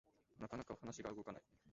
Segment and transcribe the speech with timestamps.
[0.39, 1.43] なかなかお話が動かない